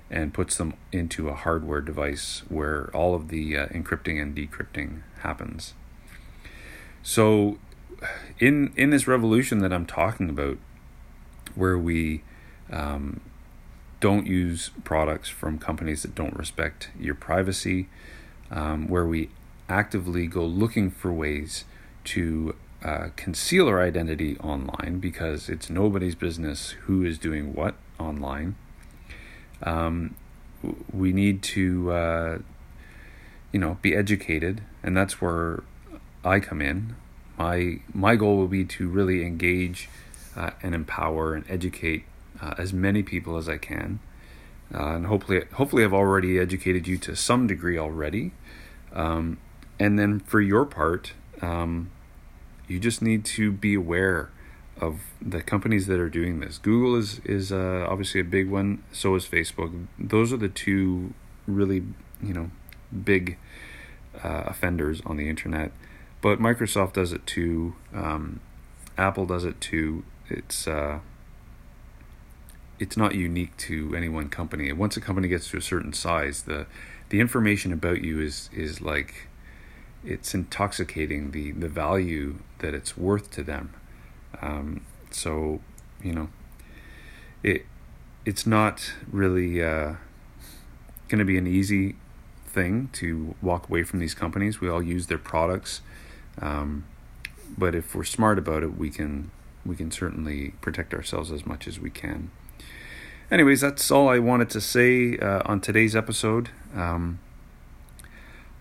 and 0.10 0.34
puts 0.34 0.56
them 0.58 0.74
into 0.94 1.28
a 1.28 1.34
hardware 1.34 1.82
device 1.82 2.44
where 2.48 2.90
all 2.96 3.14
of 3.14 3.28
the 3.28 3.58
uh, 3.58 3.68
encrypting 3.68 4.22
and 4.22 4.34
decrypting 4.34 5.02
happens. 5.20 5.74
So, 7.04 7.58
in 8.40 8.72
in 8.78 8.92
this 8.92 9.08
revolution 9.08 9.60
that 9.60 9.74
I'm 9.74 9.86
talking 9.86 10.30
about, 10.30 10.58
where 11.54 11.78
we 11.78 12.24
um, 12.72 13.20
don't 14.00 14.26
use 14.26 14.72
products 14.86 15.28
from 15.28 15.60
companies 15.60 16.04
that 16.04 16.16
don't 16.16 16.36
respect 16.38 16.90
your 16.98 17.16
privacy, 17.16 17.90
um, 18.52 18.88
where 18.88 19.06
we 19.06 19.30
actively 19.68 20.28
go 20.28 20.46
looking 20.46 20.90
for 20.90 21.12
ways 21.12 21.66
to 22.06 22.56
uh, 22.84 23.10
conceal 23.16 23.68
our 23.68 23.82
identity 23.82 24.38
online 24.40 25.00
because 25.00 25.48
it's 25.48 25.70
nobody's 25.70 26.16
business 26.16 26.72
who 26.82 27.04
is 27.06 27.18
doing 27.18 27.54
what 27.54 27.76
online. 27.98 28.56
Um, 29.62 30.16
we 30.92 31.14
need 31.14 31.42
to, 31.44 31.92
uh, 31.92 32.38
you 33.52 33.60
know, 33.60 33.78
be 33.82 33.96
educated, 33.96 34.62
and 34.82 34.98
that's 34.98 35.22
where 35.22 35.64
I 36.26 36.40
come 36.40 36.62
in. 36.62 36.96
My 37.38 37.80
my 37.94 38.16
goal 38.16 38.38
will 38.38 38.48
be 38.48 38.66
to 38.66 38.90
really 38.90 39.26
engage 39.26 39.90
uh, 40.36 40.52
and 40.62 40.76
empower 40.76 41.34
and 41.34 41.46
educate 41.50 42.04
uh, 42.42 42.54
as 42.58 42.74
many 42.74 43.02
people 43.02 43.38
as 43.38 43.48
I 43.48 43.58
can, 43.58 44.00
uh, 44.74 44.96
and 44.96 45.06
hopefully, 45.06 45.44
hopefully, 45.54 45.84
I've 45.84 45.94
already 45.94 46.38
educated 46.38 46.88
you 46.88 46.98
to 47.00 47.16
some 47.16 47.48
degree 47.48 47.78
already. 47.78 48.32
Um, 48.92 49.38
and 49.80 49.98
then 49.98 50.20
for 50.20 50.40
your 50.40 50.66
part, 50.66 51.14
um, 51.42 51.90
you 52.68 52.80
just 52.80 53.02
need 53.02 53.26
to 53.26 53.52
be 53.52 53.74
aware 53.74 54.30
of 54.80 55.02
the 55.22 55.42
companies 55.42 55.88
that 55.88 56.00
are 56.00 56.10
doing 56.10 56.40
this. 56.40 56.58
Google 56.58 56.96
is 56.96 57.20
is 57.20 57.52
uh, 57.52 57.86
obviously 57.90 58.22
a 58.22 58.26
big 58.26 58.50
one. 58.50 58.84
So 58.92 59.16
is 59.16 59.26
Facebook. 59.26 59.88
Those 60.00 60.34
are 60.34 60.38
the 60.38 60.50
two 60.50 61.14
really 61.46 61.84
you 62.22 62.34
know 62.34 62.50
big 63.04 63.38
uh, 64.24 64.44
offenders 64.46 65.02
on 65.06 65.18
the 65.18 65.30
internet. 65.30 65.72
But 66.22 66.40
Microsoft 66.40 66.94
does 66.94 67.12
it 67.12 67.26
too. 67.26 67.76
Um, 67.94 68.40
Apple 68.98 69.26
does 69.26 69.44
it 69.44 69.60
too. 69.60 70.04
It's 70.30 70.68
uh, 70.68 71.00
it's 72.80 72.98
not 72.98 73.16
unique 73.16 73.56
to 73.58 73.96
any 73.96 74.10
one 74.10 74.30
company. 74.30 74.72
Once 74.72 74.98
a 74.98 75.02
company 75.02 75.28
gets 75.28 75.50
to 75.52 75.58
a 75.58 75.62
certain 75.62 75.94
size, 75.94 76.44
the 76.44 76.66
the 77.10 77.20
information 77.20 77.72
about 77.72 78.02
you 78.02 78.20
is 78.20 78.50
is 78.54 78.82
like 78.82 79.28
it's 80.06 80.34
intoxicating 80.34 81.32
the 81.32 81.52
the 81.52 81.70
value 81.70 82.40
that 82.60 82.74
it's 82.74 82.98
worth 82.98 83.32
to 83.32 83.44
them. 83.44 83.74
Um, 84.42 84.86
so 85.12 85.62
you 86.02 86.14
know, 86.14 86.30
it 87.42 87.66
it's 88.26 88.46
not 88.46 88.94
really 89.12 89.62
uh, 89.62 89.96
going 91.08 91.20
to 91.20 91.26
be 91.26 91.38
an 91.38 91.48
easy 91.48 91.96
thing 92.46 92.90
to 92.94 93.36
walk 93.42 93.68
away 93.70 93.84
from 93.84 94.00
these 94.00 94.14
companies. 94.14 94.62
We 94.62 94.70
all 94.70 94.82
use 94.82 95.08
their 95.08 95.18
products, 95.18 95.82
um, 96.40 96.86
but 97.58 97.76
if 97.76 97.96
we're 97.96 98.04
smart 98.04 98.38
about 98.38 98.64
it, 98.64 98.78
we 98.78 98.90
can 98.90 99.32
we 99.66 99.76
can 99.76 99.92
certainly 99.92 100.54
protect 100.62 100.94
ourselves 100.94 101.32
as 101.32 101.46
much 101.46 101.68
as 101.68 101.80
we 101.80 101.90
can. 101.90 102.32
Anyways, 103.32 103.62
that's 103.62 103.90
all 103.90 104.10
I 104.10 104.20
wanted 104.20 104.50
to 104.52 104.62
say 104.62 105.18
uh, 105.18 105.42
on 105.46 105.62
today's 105.62 105.96
episode. 105.96 106.50
Um, 106.76 107.20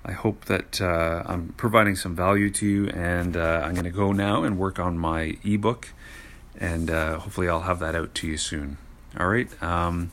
I 0.04 0.12
hope 0.12 0.46
that 0.46 0.80
uh, 0.80 1.22
I'm 1.26 1.54
providing 1.56 1.94
some 1.94 2.16
value 2.16 2.50
to 2.50 2.66
you, 2.66 2.88
and 2.88 3.36
uh, 3.36 3.62
I'm 3.64 3.72
going 3.72 3.84
to 3.84 3.90
go 3.90 4.12
now 4.12 4.42
and 4.42 4.58
work 4.58 4.78
on 4.78 4.98
my 4.98 5.36
ebook, 5.44 5.90
and 6.58 6.90
uh, 6.90 7.18
hopefully 7.20 7.48
I'll 7.48 7.60
have 7.60 7.78
that 7.78 7.94
out 7.94 8.14
to 8.16 8.26
you 8.26 8.36
soon. 8.36 8.78
All 9.18 9.28
right. 9.28 9.62
Um, 9.62 10.10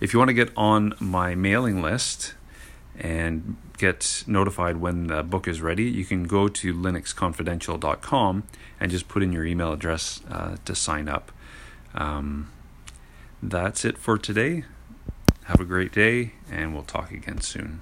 if 0.00 0.12
you 0.12 0.18
want 0.18 0.28
to 0.28 0.34
get 0.34 0.50
on 0.56 0.94
my 0.98 1.34
mailing 1.34 1.82
list 1.82 2.34
and 2.98 3.56
get 3.76 4.24
notified 4.26 4.78
when 4.78 5.06
the 5.06 5.22
book 5.22 5.46
is 5.46 5.60
ready, 5.60 5.84
you 5.84 6.04
can 6.04 6.24
go 6.24 6.48
to 6.48 6.74
linuxconfidential.com 6.74 8.42
and 8.80 8.90
just 8.90 9.08
put 9.08 9.22
in 9.22 9.32
your 9.32 9.44
email 9.44 9.72
address 9.72 10.20
uh, 10.30 10.56
to 10.64 10.74
sign 10.74 11.08
up. 11.08 11.30
Um, 11.94 12.50
that's 13.42 13.84
it 13.84 13.98
for 13.98 14.18
today. 14.18 14.64
Have 15.44 15.60
a 15.60 15.64
great 15.64 15.92
day, 15.92 16.32
and 16.50 16.74
we'll 16.74 16.82
talk 16.82 17.12
again 17.12 17.40
soon. 17.40 17.80